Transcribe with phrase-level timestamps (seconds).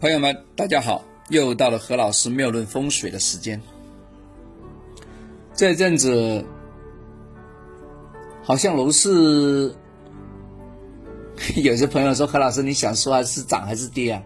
[0.00, 1.04] 朋友们，大家好！
[1.28, 3.60] 又到了何老师妙论风水的时间。
[5.54, 6.46] 这阵子
[8.42, 9.74] 好像楼市，
[11.62, 14.22] 有些朋友说何老师，你想说还是涨还是跌啊？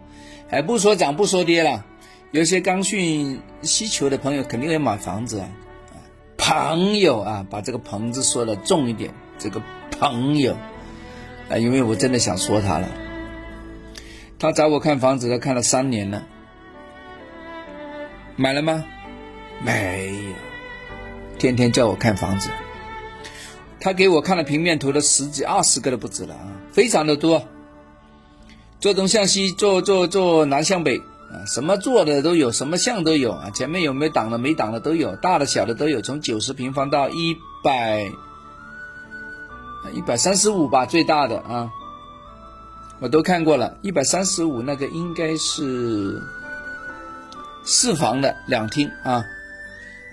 [0.49, 1.85] 还不说涨不说跌了。
[2.31, 5.49] 有些刚需需求的朋友肯定会买房子啊。
[6.37, 9.13] 朋友啊，把这个“朋”字说的重一点。
[9.41, 9.61] 这个
[9.91, 10.57] 朋友
[11.51, 12.89] 啊，因为我真的想说他了。
[14.39, 16.23] 他找我看房子，他看了三年了，
[18.37, 18.85] 买了吗？
[19.63, 20.35] 没有，
[21.39, 22.51] 天天叫我看房子。
[23.81, 27.43] 他给我看了平面图的十几、二十个都不止了啊，非常的多。
[28.81, 33.51] 坐东向西，坐坐坐南向北啊，什么坐的都有，什么向都有啊。
[33.51, 38.11] 前面有没有挡的、没挡的都有，大的、小的都有，从九十平方到一百
[39.93, 41.71] 一百三十五吧，最大的啊。
[43.01, 46.23] 我都看过了，一百三十五那个应该是
[47.65, 49.25] 四房的两厅啊，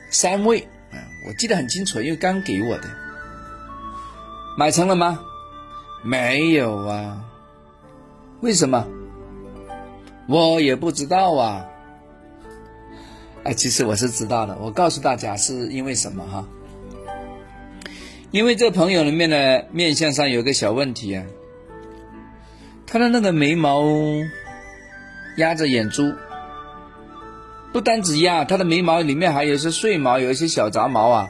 [0.10, 0.60] 三卫
[0.92, 2.90] 啊，我记得很清楚，因为刚给我的。
[4.58, 5.20] 买成了吗？
[6.04, 7.24] 没有啊。
[8.42, 8.86] 为什么？
[10.28, 11.66] 我也不知道啊。
[13.44, 16.46] 哎，其实我是知道的，我告诉大家是因为什么哈？
[18.32, 21.24] 因为这朋友里面的面相上有个小问题啊。
[22.92, 23.86] 他的那个眉毛
[25.38, 26.14] 压着眼珠，
[27.72, 31.30] 不单只压，他的眉毛里面还有一些碎毛，有一些小杂毛啊，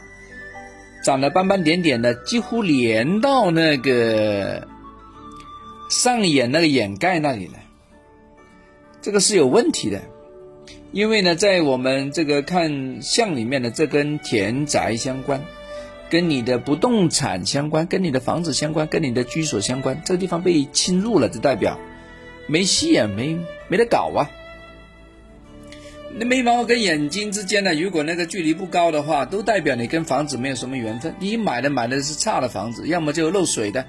[1.04, 4.68] 长得斑斑点点的，几乎连到那个
[5.92, 7.54] 上眼那个眼盖那里了。
[9.04, 10.02] 这个是有问题的，
[10.92, 15.40] 因为呢，在我们这个看相里面的这跟田宅相关。
[16.12, 21.80] 跟你的不动产相关，跟你的房子相关，跟你的居所相关，这个地方被侵入了，就代表
[22.48, 24.30] 没戏啊，没没得搞啊。
[26.14, 31.16] 那眉毛跟眼睛之间呢，如果那个距离不高的话，都代表你跟房子没有什么缘分。
[31.18, 33.86] 你买的买的是差的房子，要么就漏水的，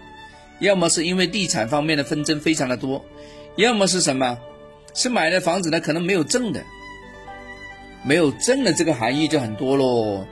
[0.60, 3.04] 要么是因为地产方面的纷争非常的多，
[3.56, 4.38] 要么是什么，
[4.94, 6.62] 是买的房子呢可能没有证的，
[8.04, 10.24] 没有证的这个含义就很多喽。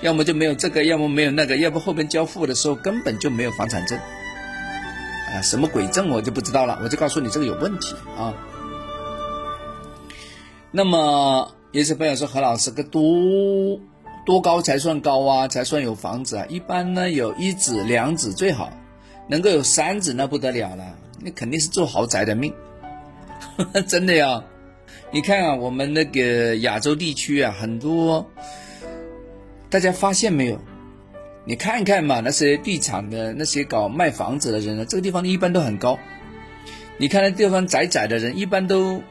[0.00, 8.32] 要么就没有这个，要么没有那个，要不后边交付的时候根本就没有房产证，啊，什么鬼证我就不知道了，我就告诉你这个有问题啊。
[10.70, 13.80] 那么有些朋友说何老师，个多
[14.24, 15.48] 多高才算高啊？
[15.48, 16.46] 才算有房子啊？
[16.48, 18.70] 一般呢有一指两指最好，
[19.26, 22.54] 能够有三指那不得了了，那肯定是住豪宅的命，
[23.88, 24.44] 真的呀。
[25.10, 28.30] 你看啊，我们那个亚洲地区啊，很多。
[29.70, 30.58] 大家发现没有？
[31.44, 35.98] 你看看嘛，那些地产的那些搞卖房子的人呢，这个地方一般都很高。
[36.96, 39.02] 你看那地方窄窄的人，一般都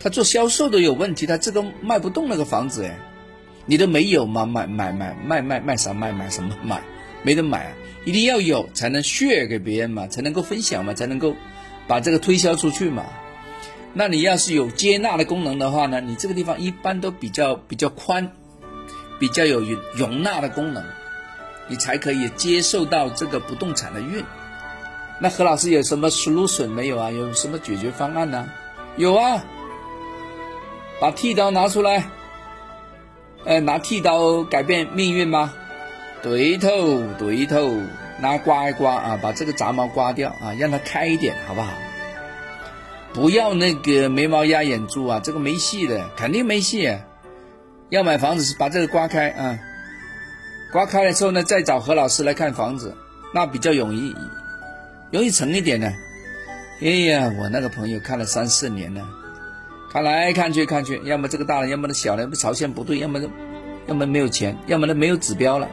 [0.00, 2.98] 他做销售都有问题，他这个卖不动那个房子哎，
[3.66, 4.44] 你都没有吗？
[4.44, 6.82] 买买买卖卖卖啥卖买什么买？
[7.22, 7.72] 没得买啊！
[8.04, 11.34] 一定要有才能 share 给别人嘛，才能够分享嘛，才能够
[11.86, 13.04] 把这个推销出去嘛。
[13.92, 18.32] 那你要是有接纳的功能的话呢，你这个地方一般都比较比较宽。
[19.18, 20.82] 比较有容容纳的功能，
[21.66, 24.24] 你才可以接受到这个不动产的运。
[25.20, 27.10] 那何老师有什么 solution 没有啊？
[27.10, 28.48] 有什么解决方案呢？
[28.96, 29.44] 有啊，
[31.00, 32.04] 把剃刀拿出来，
[33.44, 35.52] 呃，拿剃刀改变命运吗？
[36.22, 36.68] 对头，
[37.18, 37.76] 对头，
[38.20, 41.72] 拿刮一刮啊，把这个杂毛刮掉啊，让它开一点，好不好？
[43.12, 46.96] 不要那个眉毛压眼珠啊，这个没戏的，肯定没戏。
[47.90, 49.58] 要买房子是把这个刮开啊，
[50.72, 52.94] 刮开了之后呢，再找何老师来看房子，
[53.32, 54.14] 那比较容易，
[55.10, 55.90] 容易成一点呢。
[56.82, 59.08] 哎呀，我那个朋友看了三四年了，
[59.90, 63.20] 看来看去看去，要么这个大了，要么那小了，朝向不对，要么
[63.86, 65.66] 要么没有钱，要么呢没有指标了，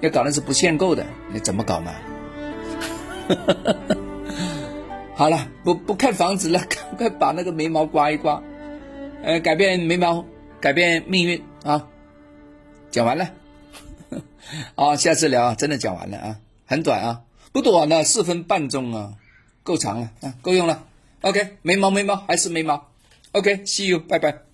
[0.00, 1.92] 要搞的是不限购的，你怎么搞嘛？
[5.14, 8.42] 好了，不不看房子了，赶快把那个眉毛刮一刮，
[9.22, 10.24] 呃，改变眉毛。
[10.60, 11.86] 改变命运啊！
[12.90, 13.30] 讲完了，
[14.74, 17.22] 好， 下次聊啊，真的讲完了啊，很短啊，
[17.52, 19.14] 不短呢，四分半钟啊，
[19.62, 20.84] 够长了啊，够用了。
[21.20, 22.88] OK，眉毛眉毛还是眉毛。
[23.32, 24.47] OK，See you，拜拜。